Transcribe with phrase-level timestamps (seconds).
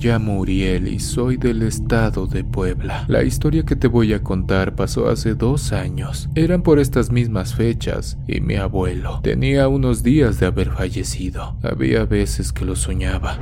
[0.00, 3.04] llamo Uriel y soy del estado de Puebla.
[3.06, 6.30] La historia que te voy a contar pasó hace dos años.
[6.34, 11.56] Eran por estas mismas fechas y mi abuelo tenía unos días de haber fallecido.
[11.62, 13.38] Había veces que lo soñaba.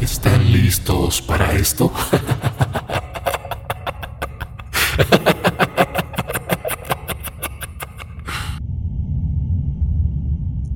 [0.00, 1.90] ¿Están listos para esto?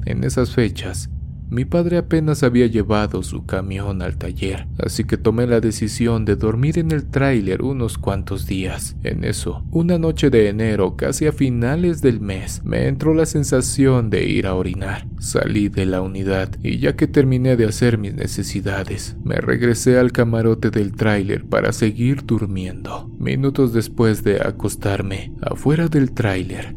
[0.06, 1.10] En esas fechas,
[1.50, 6.36] mi padre apenas había llevado su camión al taller, así que tomé la decisión de
[6.36, 8.96] dormir en el tráiler unos cuantos días.
[9.02, 14.10] En eso, una noche de enero, casi a finales del mes, me entró la sensación
[14.10, 15.06] de ir a orinar.
[15.18, 20.12] Salí de la unidad y ya que terminé de hacer mis necesidades, me regresé al
[20.12, 23.10] camarote del tráiler para seguir durmiendo.
[23.18, 26.74] Minutos después de acostarme, afuera del tráiler,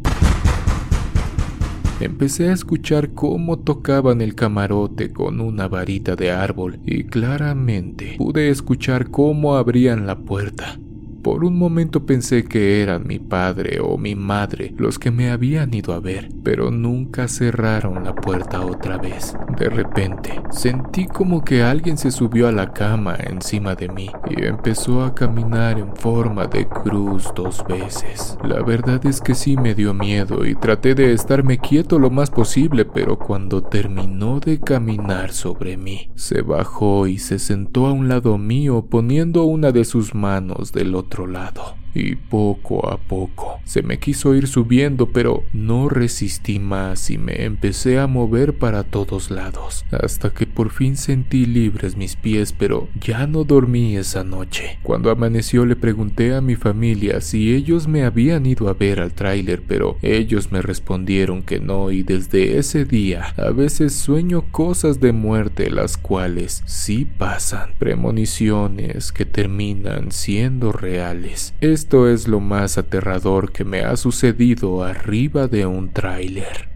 [2.01, 8.49] Empecé a escuchar cómo tocaban el camarote con una varita de árbol y claramente pude
[8.49, 10.79] escuchar cómo abrían la puerta.
[11.23, 15.71] Por un momento pensé que eran mi padre o mi madre los que me habían
[15.71, 19.35] ido a ver, pero nunca cerraron la puerta otra vez.
[19.59, 24.45] De repente, sentí como que alguien se subió a la cama encima de mí y
[24.45, 28.35] empezó a caminar en forma de cruz dos veces.
[28.43, 32.31] La verdad es que sí me dio miedo y traté de estarme quieto lo más
[32.31, 38.07] posible, pero cuando terminó de caminar sobre mí, se bajó y se sentó a un
[38.07, 41.80] lado mío poniendo una de sus manos del otro lado.
[41.93, 47.45] Y poco a poco se me quiso ir subiendo, pero no resistí más y me
[47.45, 52.89] empecé a mover para todos lados, hasta que por fin sentí libres mis pies, pero
[52.99, 54.79] ya no dormí esa noche.
[54.83, 59.13] Cuando amaneció le pregunté a mi familia si ellos me habían ido a ver al
[59.13, 64.99] tráiler, pero ellos me respondieron que no y desde ese día a veces sueño cosas
[64.99, 71.53] de muerte las cuales sí pasan, premoniciones que terminan siendo reales.
[71.81, 76.69] Esto es lo más aterrador que me ha sucedido arriba de un tráiler.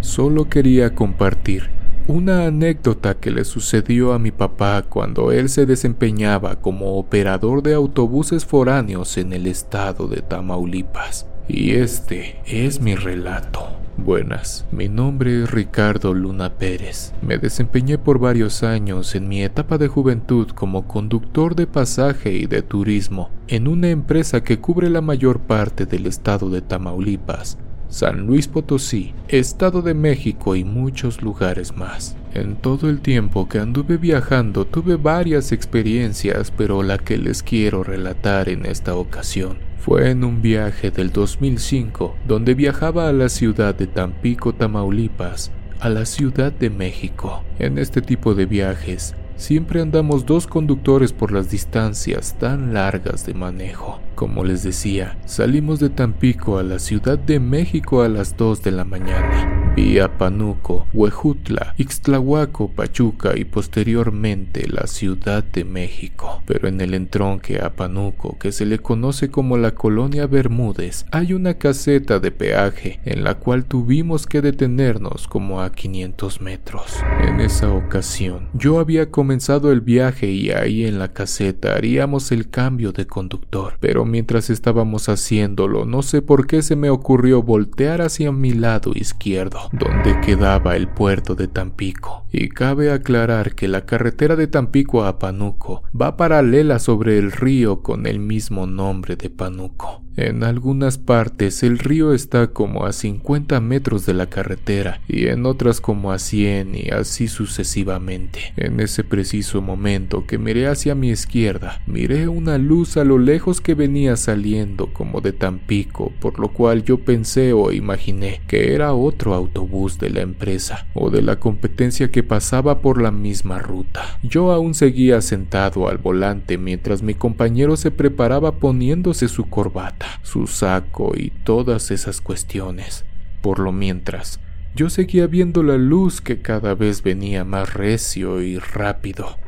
[0.00, 1.70] Solo quería compartir
[2.08, 7.74] una anécdota que le sucedió a mi papá cuando él se desempeñaba como operador de
[7.74, 11.24] autobuses foráneos en el estado de Tamaulipas.
[11.48, 13.68] Y este es mi relato.
[13.96, 17.14] Buenas, mi nombre es Ricardo Luna Pérez.
[17.22, 22.46] Me desempeñé por varios años en mi etapa de juventud como conductor de pasaje y
[22.46, 27.56] de turismo en una empresa que cubre la mayor parte del estado de Tamaulipas,
[27.88, 32.14] San Luis Potosí, Estado de México y muchos lugares más.
[32.38, 37.82] En todo el tiempo que anduve viajando tuve varias experiencias, pero la que les quiero
[37.82, 43.74] relatar en esta ocasión fue en un viaje del 2005 donde viajaba a la ciudad
[43.74, 45.50] de Tampico, Tamaulipas,
[45.80, 47.42] a la Ciudad de México.
[47.58, 53.34] En este tipo de viajes siempre andamos dos conductores por las distancias tan largas de
[53.34, 54.00] manejo.
[54.14, 58.70] Como les decía, salimos de Tampico a la Ciudad de México a las 2 de
[58.70, 66.42] la mañana vía Panuco, Huejutla, Ixtlahuaco, Pachuca y posteriormente la Ciudad de México.
[66.46, 71.32] Pero en el entronque a Panuco, que se le conoce como la colonia Bermúdez, hay
[71.32, 76.96] una caseta de peaje en la cual tuvimos que detenernos como a 500 metros.
[77.22, 82.50] En esa ocasión, yo había comenzado el viaje y ahí en la caseta haríamos el
[82.50, 88.02] cambio de conductor, pero mientras estábamos haciéndolo, no sé por qué se me ocurrió voltear
[88.02, 92.24] hacia mi lado izquierdo donde quedaba el puerto de Tampico.
[92.30, 97.82] Y cabe aclarar que la carretera de Tampico a Panuco va paralela sobre el río
[97.82, 100.02] con el mismo nombre de Panuco.
[100.18, 105.46] En algunas partes el río está como a 50 metros de la carretera y en
[105.46, 108.52] otras como a 100 y así sucesivamente.
[108.56, 113.60] En ese preciso momento que miré hacia mi izquierda, miré una luz a lo lejos
[113.60, 118.94] que venía saliendo como de Tampico, por lo cual yo pensé o imaginé que era
[118.94, 124.18] otro autobús de la empresa o de la competencia que pasaba por la misma ruta.
[124.24, 130.46] Yo aún seguía sentado al volante mientras mi compañero se preparaba poniéndose su corbata su
[130.46, 133.04] saco y todas esas cuestiones.
[133.40, 134.40] Por lo mientras,
[134.74, 139.38] yo seguía viendo la luz que cada vez venía más recio y rápido.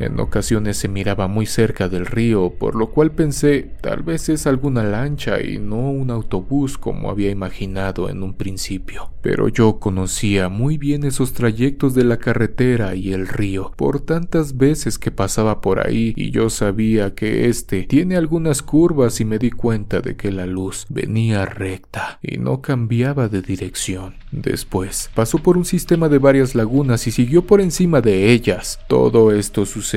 [0.00, 4.46] En ocasiones se miraba muy cerca del río, por lo cual pensé tal vez es
[4.46, 9.10] alguna lancha y no un autobús como había imaginado en un principio.
[9.20, 14.56] Pero yo conocía muy bien esos trayectos de la carretera y el río por tantas
[14.56, 19.38] veces que pasaba por ahí y yo sabía que este tiene algunas curvas y me
[19.38, 24.14] di cuenta de que la luz venía recta y no cambiaba de dirección.
[24.32, 28.80] Después pasó por un sistema de varias lagunas y siguió por encima de ellas.
[28.88, 29.89] Todo esto sucedió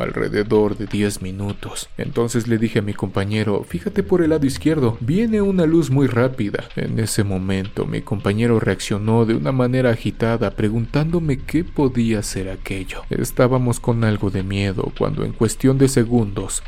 [0.00, 1.88] alrededor de 10 minutos.
[1.96, 6.06] Entonces le dije a mi compañero, fíjate por el lado izquierdo, viene una luz muy
[6.06, 6.64] rápida.
[6.76, 13.02] En ese momento mi compañero reaccionó de una manera agitada preguntándome qué podía ser aquello.
[13.10, 16.62] Estábamos con algo de miedo cuando en cuestión de segundos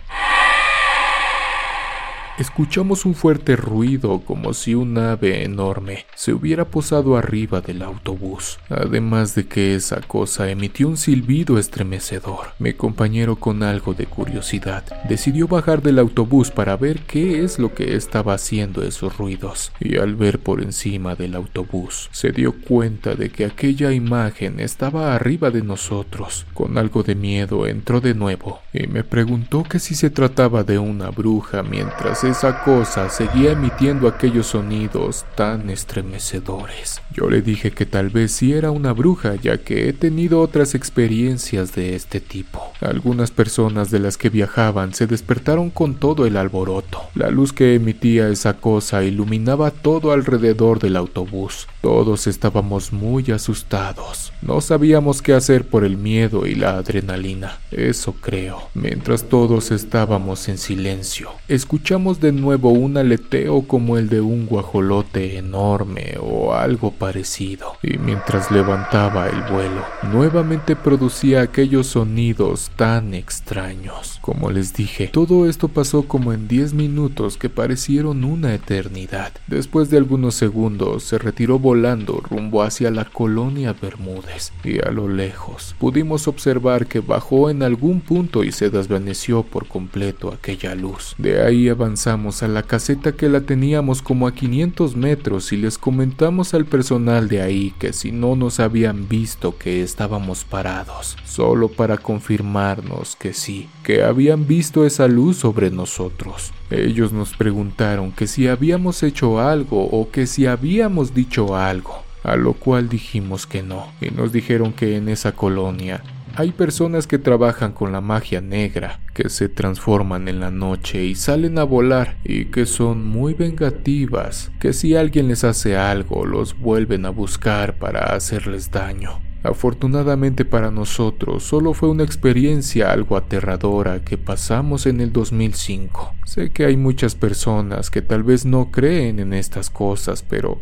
[2.38, 8.58] Escuchamos un fuerte ruido como si un ave enorme se hubiera posado arriba del autobús,
[8.70, 12.54] además de que esa cosa emitió un silbido estremecedor.
[12.58, 17.74] Mi compañero con algo de curiosidad decidió bajar del autobús para ver qué es lo
[17.74, 23.14] que estaba haciendo esos ruidos, y al ver por encima del autobús se dio cuenta
[23.14, 26.46] de que aquella imagen estaba arriba de nosotros.
[26.54, 30.78] Con algo de miedo entró de nuevo y me preguntó que si se trataba de
[30.78, 37.00] una bruja mientras esa cosa seguía emitiendo aquellos sonidos tan estremecedores.
[37.12, 40.74] Yo le dije que tal vez sí era una bruja, ya que he tenido otras
[40.74, 42.72] experiencias de este tipo.
[42.80, 47.02] Algunas personas de las que viajaban se despertaron con todo el alboroto.
[47.14, 51.66] La luz que emitía esa cosa iluminaba todo alrededor del autobús.
[51.82, 54.32] Todos estábamos muy asustados.
[54.40, 57.58] No sabíamos qué hacer por el miedo y la adrenalina.
[57.72, 58.68] Eso creo.
[58.74, 65.38] Mientras todos estábamos en silencio, escuchamos de nuevo un aleteo como el de un guajolote
[65.38, 74.20] enorme o algo parecido, y mientras levantaba el vuelo, nuevamente producía aquellos sonidos tan extraños.
[74.20, 79.32] Como les dije, todo esto pasó como en 10 minutos que parecieron una eternidad.
[79.48, 85.08] Después de algunos segundos se retiró volando rumbo hacia la colonia Bermúdez, y a lo
[85.08, 91.14] lejos pudimos observar que bajó en algún punto y se desvaneció por completo aquella luz.
[91.18, 95.78] De ahí avanzó a la caseta que la teníamos como a 500 metros y les
[95.78, 101.68] comentamos al personal de ahí que si no nos habían visto que estábamos parados, solo
[101.68, 106.52] para confirmarnos que sí, que habían visto esa luz sobre nosotros.
[106.70, 112.36] Ellos nos preguntaron que si habíamos hecho algo o que si habíamos dicho algo, a
[112.36, 116.02] lo cual dijimos que no, y nos dijeron que en esa colonia
[116.34, 121.14] hay personas que trabajan con la magia negra, que se transforman en la noche y
[121.14, 126.58] salen a volar y que son muy vengativas, que si alguien les hace algo los
[126.58, 129.20] vuelven a buscar para hacerles daño.
[129.42, 136.14] Afortunadamente para nosotros solo fue una experiencia algo aterradora que pasamos en el 2005.
[136.24, 140.60] Sé que hay muchas personas que tal vez no creen en estas cosas, pero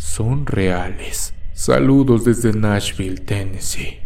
[0.00, 1.34] son reales.
[1.52, 3.99] Saludos desde Nashville, Tennessee.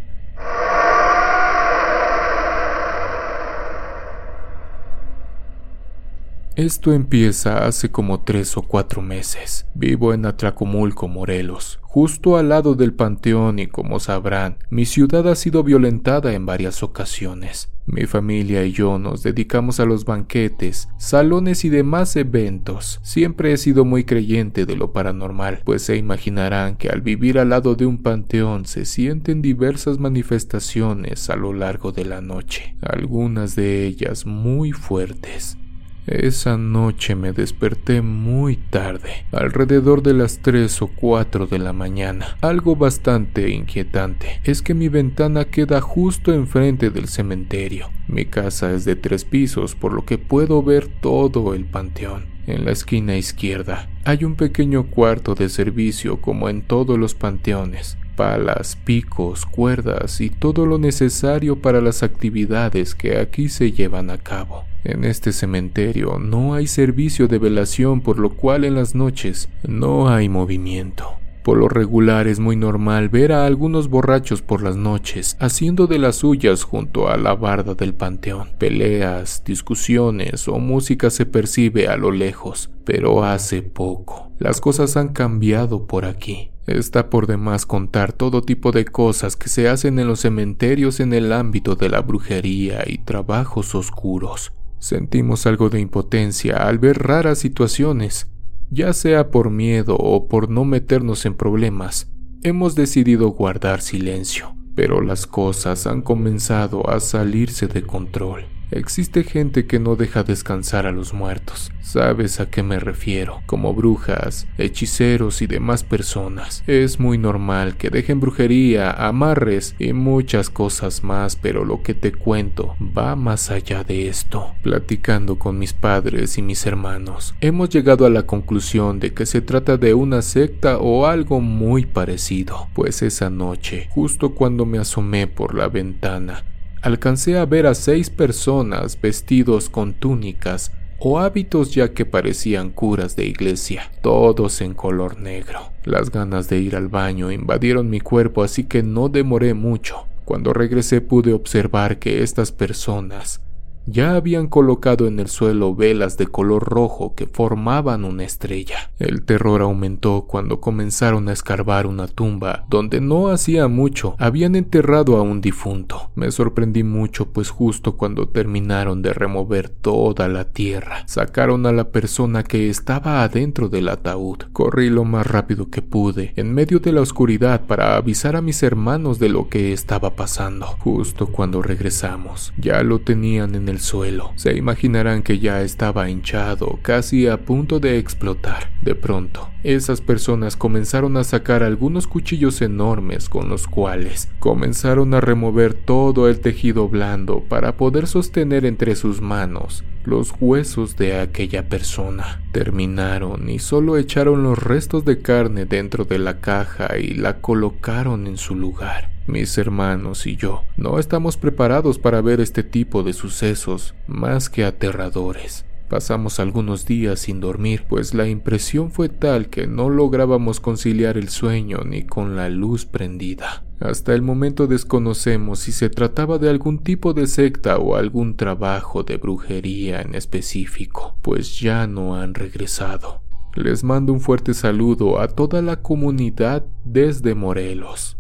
[6.56, 9.67] Esto empieza hace como tres o cuatro meses.
[9.75, 15.35] Vivo en Atlacomulco, Morelos, justo al lado del panteón y como sabrán, mi ciudad ha
[15.35, 17.73] sido violentada en varias ocasiones.
[17.87, 23.00] Mi familia y yo nos dedicamos a los banquetes, salones y demás eventos.
[23.03, 27.49] Siempre he sido muy creyente de lo paranormal, pues se imaginarán que al vivir al
[27.49, 33.57] lado de un panteón se sienten diversas manifestaciones a lo largo de la noche, algunas
[33.57, 35.59] de ellas muy fuertes.
[36.06, 42.37] Esa noche me desperté muy tarde, alrededor de las 3 o 4 de la mañana.
[42.42, 47.88] Algo bastante inquietante es que mi ventana queda justo enfrente del cementerio.
[48.06, 52.26] Mi casa es de tres pisos, por lo que puedo ver todo el panteón.
[52.46, 57.96] En la esquina izquierda hay un pequeño cuarto de servicio como en todos los panteones,
[58.16, 64.18] palas, picos, cuerdas y todo lo necesario para las actividades que aquí se llevan a
[64.18, 64.64] cabo.
[64.85, 70.09] En este cementerio no hay servicio de velación por lo cual en las noches no
[70.09, 71.14] hay movimiento.
[71.44, 75.99] Por lo regular es muy normal ver a algunos borrachos por las noches haciendo de
[75.99, 78.49] las suyas junto a la barda del panteón.
[78.59, 84.30] Peleas, discusiones o música se percibe a lo lejos, pero hace poco.
[84.38, 86.53] Las cosas han cambiado por aquí.
[86.66, 91.12] Está por demás contar todo tipo de cosas que se hacen en los cementerios en
[91.12, 94.52] el ámbito de la brujería y trabajos oscuros.
[94.78, 98.30] Sentimos algo de impotencia al ver raras situaciones,
[98.71, 102.11] ya sea por miedo o por no meternos en problemas.
[102.42, 104.54] Hemos decidido guardar silencio.
[104.75, 108.47] pero las cosas han comenzado a salirse de control.
[108.75, 111.71] Existe gente que no deja descansar a los muertos.
[111.81, 113.40] ¿Sabes a qué me refiero?
[113.47, 116.64] Como brujas, hechiceros y demás personas.
[116.66, 122.11] Es muy normal que dejen brujería, amarres y muchas cosas más, pero lo que te
[122.11, 124.57] cuento va más allá de esto.
[124.64, 129.40] Platicando con mis padres y mis hermanos, hemos llegado a la conclusión de que se
[129.40, 135.28] trata de una secta o algo muy parecido, pues esa noche, justo cuando me asomé
[135.28, 136.43] por la ventana,
[136.85, 143.17] alcancé a ver a seis personas vestidos con túnicas o hábitos ya que parecían curas
[143.17, 145.73] de iglesia, todos en color negro.
[145.85, 150.07] Las ganas de ir al baño invadieron mi cuerpo así que no demoré mucho.
[150.26, 153.41] Cuando regresé pude observar que estas personas
[153.87, 158.91] ya habían colocado en el suelo velas de color rojo que formaban una estrella.
[158.99, 165.17] El terror aumentó cuando comenzaron a escarbar una tumba donde no hacía mucho habían enterrado
[165.17, 166.11] a un difunto.
[166.14, 171.91] Me sorprendí mucho pues justo cuando terminaron de remover toda la tierra, sacaron a la
[171.91, 174.38] persona que estaba adentro del ataúd.
[174.53, 178.62] Corrí lo más rápido que pude en medio de la oscuridad para avisar a mis
[178.62, 180.67] hermanos de lo que estaba pasando.
[180.81, 184.33] Justo cuando regresamos, ya lo tenían en el suelo.
[184.37, 188.71] Se imaginarán que ya estaba hinchado, casi a punto de explotar.
[188.83, 195.21] De pronto, esas personas comenzaron a sacar algunos cuchillos enormes con los cuales comenzaron a
[195.21, 201.68] remover todo el tejido blando para poder sostener entre sus manos los huesos de aquella
[201.68, 202.42] persona.
[202.52, 208.26] Terminaron y solo echaron los restos de carne dentro de la caja y la colocaron
[208.26, 209.11] en su lugar.
[209.26, 214.64] Mis hermanos y yo no estamos preparados para ver este tipo de sucesos más que
[214.64, 215.64] aterradores.
[215.95, 221.29] Pasamos algunos días sin dormir, pues la impresión fue tal que no lográbamos conciliar el
[221.29, 223.65] sueño ni con la luz prendida.
[223.79, 229.05] Hasta el momento desconocemos si se trataba de algún tipo de secta o algún trabajo
[229.05, 233.23] de brujería en específico, pues ya no han regresado.
[233.55, 238.19] Les mando un fuerte saludo a toda la comunidad desde Morelos.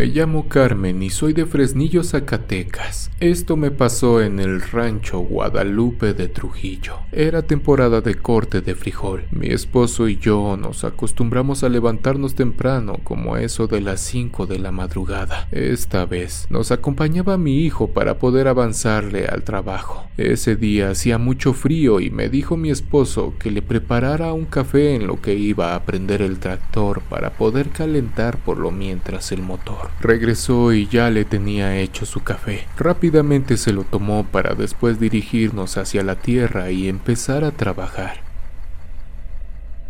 [0.00, 3.10] Me llamo Carmen y soy de Fresnillo, Zacatecas.
[3.20, 7.00] Esto me pasó en el rancho Guadalupe de Trujillo.
[7.12, 9.24] Era temporada de corte de frijol.
[9.30, 14.58] Mi esposo y yo nos acostumbramos a levantarnos temprano, como eso de las 5 de
[14.58, 15.48] la madrugada.
[15.52, 20.06] Esta vez nos acompañaba mi hijo para poder avanzarle al trabajo.
[20.16, 24.94] Ese día hacía mucho frío y me dijo mi esposo que le preparara un café
[24.94, 29.42] en lo que iba a prender el tractor para poder calentar por lo mientras el
[29.42, 29.89] motor.
[30.00, 32.66] Regresó y ya le tenía hecho su café.
[32.76, 38.30] Rápidamente se lo tomó para después dirigirnos hacia la tierra y empezar a trabajar.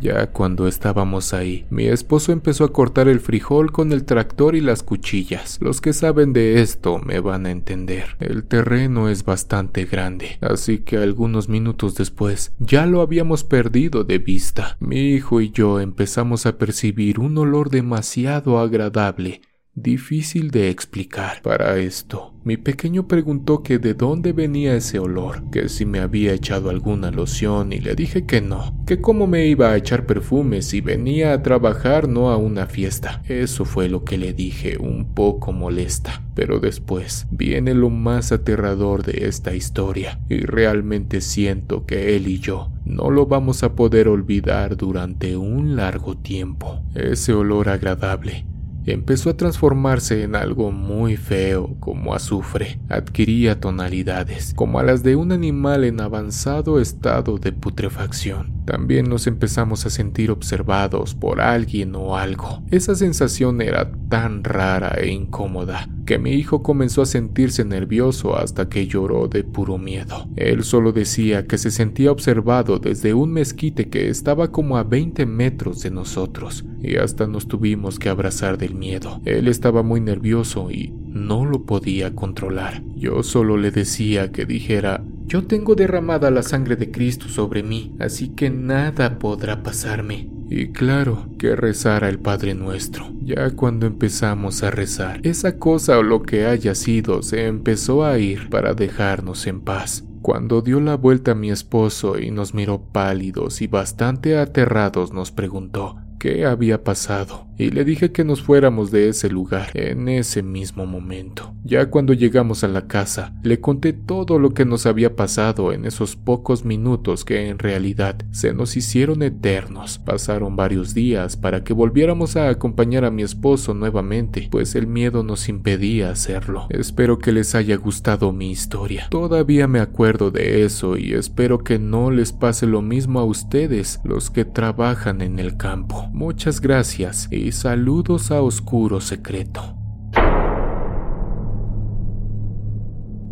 [0.00, 4.62] Ya cuando estábamos ahí, mi esposo empezó a cortar el frijol con el tractor y
[4.62, 5.58] las cuchillas.
[5.60, 8.16] Los que saben de esto me van a entender.
[8.18, 14.18] El terreno es bastante grande, así que algunos minutos después ya lo habíamos perdido de
[14.18, 14.78] vista.
[14.80, 19.42] Mi hijo y yo empezamos a percibir un olor demasiado agradable
[19.74, 21.42] difícil de explicar.
[21.42, 26.32] Para esto, mi pequeño preguntó que de dónde venía ese olor, que si me había
[26.32, 30.62] echado alguna loción y le dije que no, que cómo me iba a echar perfume
[30.62, 33.22] si venía a trabajar no a una fiesta.
[33.28, 36.22] Eso fue lo que le dije, un poco molesta.
[36.34, 42.38] Pero después viene lo más aterrador de esta historia y realmente siento que él y
[42.38, 46.82] yo no lo vamos a poder olvidar durante un largo tiempo.
[46.94, 48.46] Ese olor agradable
[48.92, 52.80] empezó a transformarse en algo muy feo como azufre.
[52.88, 58.60] Adquiría tonalidades, como a las de un animal en avanzado estado de putrefacción.
[58.64, 62.62] También nos empezamos a sentir observados por alguien o algo.
[62.70, 68.68] Esa sensación era tan rara e incómoda que mi hijo comenzó a sentirse nervioso hasta
[68.68, 70.28] que lloró de puro miedo.
[70.34, 75.24] Él solo decía que se sentía observado desde un mezquite que estaba como a 20
[75.26, 79.20] metros de nosotros y hasta nos tuvimos que abrazar del miedo.
[79.24, 82.82] Él estaba muy nervioso y no lo podía controlar.
[82.96, 87.94] Yo solo le decía que dijera yo tengo derramada la sangre de Cristo sobre mí,
[88.00, 90.28] así que nada podrá pasarme.
[90.48, 93.12] Y claro, que rezara el Padre Nuestro.
[93.22, 98.18] Ya cuando empezamos a rezar, esa cosa o lo que haya sido se empezó a
[98.18, 100.02] ir para dejarnos en paz.
[100.20, 105.30] Cuando dio la vuelta a mi esposo y nos miró pálidos y bastante aterrados, nos
[105.30, 107.49] preguntó qué había pasado.
[107.60, 111.52] Y le dije que nos fuéramos de ese lugar en ese mismo momento.
[111.62, 115.84] Ya cuando llegamos a la casa, le conté todo lo que nos había pasado en
[115.84, 119.98] esos pocos minutos que en realidad se nos hicieron eternos.
[119.98, 125.22] Pasaron varios días para que volviéramos a acompañar a mi esposo nuevamente, pues el miedo
[125.22, 126.66] nos impedía hacerlo.
[126.70, 129.08] Espero que les haya gustado mi historia.
[129.10, 134.00] Todavía me acuerdo de eso y espero que no les pase lo mismo a ustedes,
[134.02, 136.08] los que trabajan en el campo.
[136.14, 139.79] Muchas gracias saludos a Oscuro Secreto.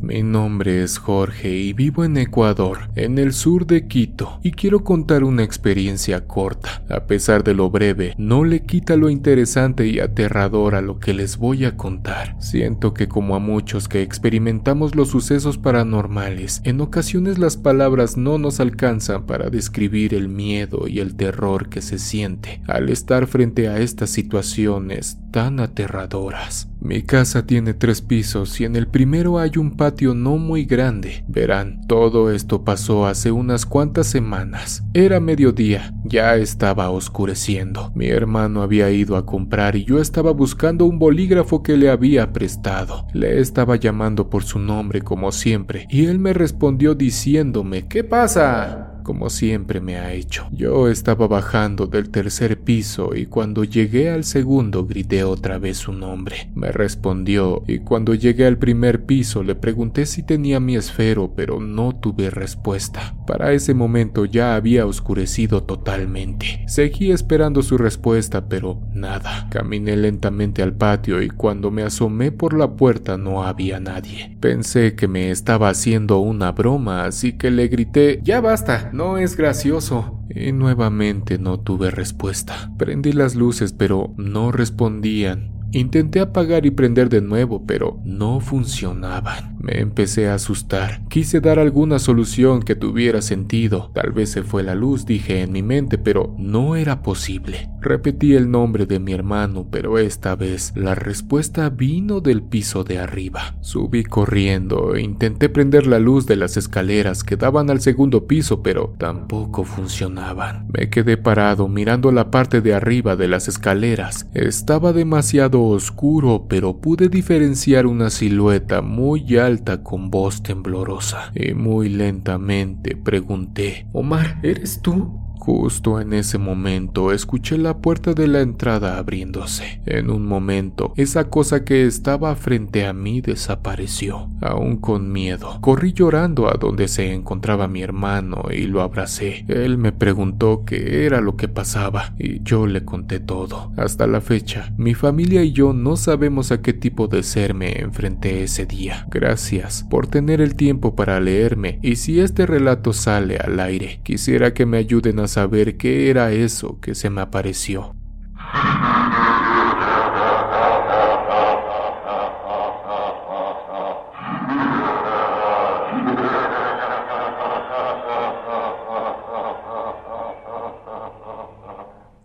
[0.01, 4.85] Mi nombre es Jorge y vivo en Ecuador, en el sur de Quito, y quiero
[4.85, 6.85] contar una experiencia corta.
[6.89, 11.15] A pesar de lo breve, no le quita lo interesante y aterrador a lo que
[11.15, 12.37] les voy a contar.
[12.41, 18.39] Siento que como a muchos que experimentamos los sucesos paranormales, en ocasiones las palabras no
[18.39, 23.69] nos alcanzan para describir el miedo y el terror que se siente al estar frente
[23.69, 26.69] a estas situaciones tan aterradoras.
[26.81, 31.25] Mi casa tiene tres pisos y en el primero hay un patio no muy grande.
[31.27, 34.85] Verán, todo esto pasó hace unas cuantas semanas.
[34.95, 37.91] Era mediodía, ya estaba oscureciendo.
[37.95, 42.33] Mi hermano había ido a comprar y yo estaba buscando un bolígrafo que le había
[42.33, 43.07] prestado.
[43.13, 48.98] Le estaba llamando por su nombre como siempre y él me respondió diciéndome ¿Qué pasa?
[49.09, 50.49] Como siempre me ha hecho.
[50.53, 55.95] Yo estaba bajando del tercer piso y cuando llegué al segundo grité otra vez su
[55.95, 56.51] nombre.
[56.55, 61.59] Me respondió y cuando llegué al primer piso le pregunté si tenía mi esfero pero
[61.59, 63.17] no tuve respuesta.
[63.27, 66.65] Para ese momento ya había oscurecido totalmente.
[66.67, 69.49] Seguí esperando su respuesta pero nada.
[69.49, 74.37] Caminé lentamente al patio y cuando me asomé por la puerta no había nadie.
[74.39, 79.37] Pensé que me estaba haciendo una broma así que le grité ya basta no es
[79.37, 80.19] gracioso.
[80.29, 82.73] Y nuevamente no tuve respuesta.
[82.77, 85.53] Prendí las luces, pero no respondían.
[85.71, 89.57] Intenté apagar y prender de nuevo, pero no funcionaban.
[89.61, 91.07] Me empecé a asustar.
[91.09, 93.93] Quise dar alguna solución que tuviera sentido.
[93.95, 97.71] Tal vez se fue la luz, dije en mi mente, pero no era posible.
[97.81, 102.99] Repetí el nombre de mi hermano, pero esta vez la respuesta vino del piso de
[102.99, 103.55] arriba.
[103.61, 108.63] Subí corriendo e intenté prender la luz de las escaleras que daban al segundo piso,
[108.63, 110.67] pero tampoco funcionaban.
[110.77, 114.29] Me quedé parado mirando la parte de arriba de las escaleras.
[114.35, 121.31] Estaba demasiado oscuro, pero pude diferenciar una silueta muy alta con voz temblorosa.
[121.35, 125.28] Y muy lentamente pregunté, Omar, ¿eres tú?
[125.49, 129.81] Justo en ese momento escuché la puerta de la entrada abriéndose.
[129.87, 135.59] En un momento, esa cosa que estaba frente a mí desapareció, aún con miedo.
[135.63, 139.47] Corrí llorando a donde se encontraba mi hermano y lo abracé.
[139.49, 143.73] Él me preguntó qué era lo que pasaba y yo le conté todo.
[143.79, 147.81] Hasta la fecha, mi familia y yo no sabemos a qué tipo de ser me
[147.81, 149.07] enfrenté ese día.
[149.11, 154.53] Gracias por tener el tiempo para leerme y si este relato sale al aire, quisiera
[154.53, 155.38] que me ayuden a saber
[155.77, 157.95] qué era eso que se me apareció.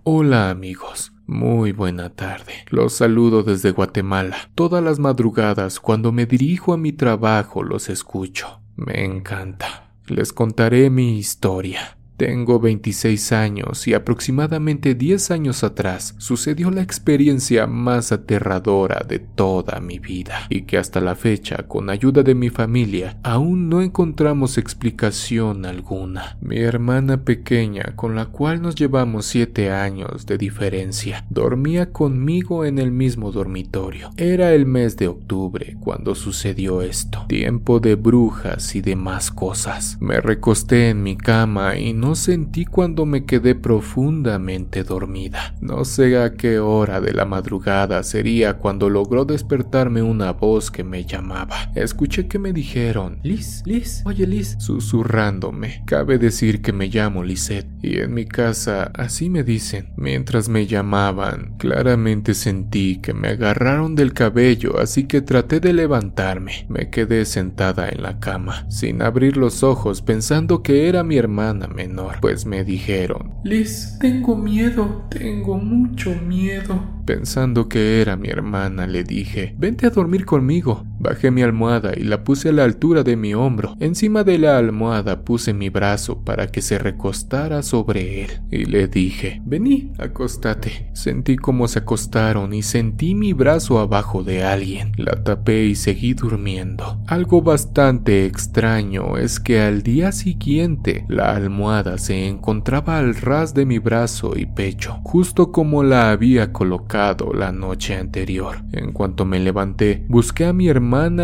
[0.05, 2.65] Hola amigos, muy buena tarde.
[2.69, 4.37] Los saludo desde Guatemala.
[4.55, 8.61] Todas las madrugadas cuando me dirijo a mi trabajo los escucho.
[8.75, 9.93] Me encanta.
[10.07, 11.97] Les contaré mi historia.
[12.17, 19.79] Tengo 26 años y aproximadamente 10 años atrás sucedió la experiencia más aterradora de toda
[19.79, 24.57] mi vida y que hasta la fecha, con ayuda de mi familia, aún no encontramos
[24.57, 26.37] explicación alguna.
[26.39, 32.77] Mi hermana pequeña, con la cual nos llevamos 7 años de diferencia, dormía conmigo en
[32.77, 34.11] el mismo dormitorio.
[34.17, 39.97] Era el mes de octubre cuando sucedió esto, tiempo de brujas y demás cosas.
[39.99, 45.55] Me recosté en mi cama y no sentí cuando me quedé profundamente dormida.
[45.61, 50.83] No sé a qué hora de la madrugada sería cuando logró despertarme una voz que
[50.83, 51.71] me llamaba.
[51.75, 55.83] Escuché que me dijeron, Liz, Liz, oye Liz, susurrándome.
[55.85, 59.93] Cabe decir que me llamo Lisette y en mi casa así me dicen.
[59.95, 66.65] Mientras me llamaban, claramente sentí que me agarraron del cabello, así que traté de levantarme.
[66.67, 71.67] Me quedé sentada en la cama, sin abrir los ojos, pensando que era mi hermana
[71.67, 76.81] menor pues me dijeron, Liz, tengo miedo, tengo mucho miedo.
[77.05, 80.85] Pensando que era mi hermana, le dije, vente a dormir conmigo.
[81.03, 83.75] Bajé mi almohada y la puse a la altura de mi hombro.
[83.81, 88.31] Encima de la almohada puse mi brazo para que se recostara sobre él.
[88.49, 90.89] Y le dije, vení, acostate.
[90.93, 94.93] Sentí como se acostaron y sentí mi brazo abajo de alguien.
[94.95, 97.01] La tapé y seguí durmiendo.
[97.07, 103.65] Algo bastante extraño es que al día siguiente la almohada se encontraba al ras de
[103.65, 108.63] mi brazo y pecho, justo como la había colocado la noche anterior.
[108.71, 110.69] En cuanto me levanté, busqué a mi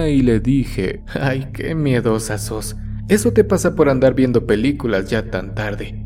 [0.09, 2.75] y le dije, Ay, qué miedosa sos.
[3.07, 6.05] Eso te pasa por andar viendo películas ya tan tarde.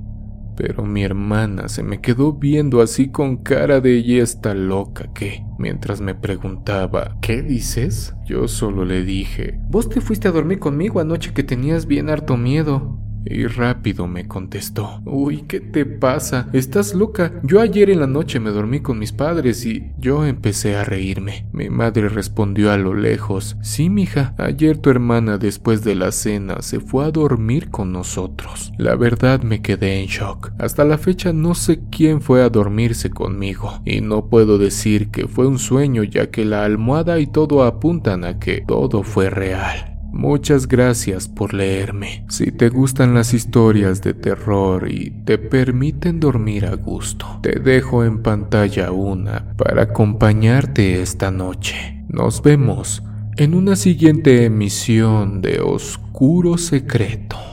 [0.57, 5.43] Pero mi hermana se me quedó viendo así con cara de ella está loca que,
[5.57, 8.13] mientras me preguntaba, ¿qué dices?
[8.25, 12.35] Yo solo le dije, Vos te fuiste a dormir conmigo anoche que tenías bien harto
[12.37, 12.99] miedo.
[13.25, 16.49] Y rápido me contestó, Uy, ¿qué te pasa?
[16.53, 17.33] Estás loca.
[17.43, 21.47] Yo ayer en la noche me dormí con mis padres y yo empecé a reírme.
[21.51, 26.61] Mi madre respondió a lo lejos, Sí, mija, ayer tu hermana después de la cena
[26.61, 28.71] se fue a dormir con nosotros.
[28.77, 30.51] La verdad me quedé en shock.
[30.59, 35.27] Hasta la fecha no sé quién fue a dormirse conmigo y no puedo decir que
[35.27, 39.92] fue un sueño ya que la almohada y todo apuntan a que todo fue real.
[40.13, 42.23] Muchas gracias por leerme.
[42.29, 48.05] Si te gustan las historias de terror y te permiten dormir a gusto, te dejo
[48.05, 52.05] en pantalla una para acompañarte esta noche.
[52.09, 53.01] Nos vemos
[53.37, 57.52] en una siguiente emisión de Oscuro Secreto.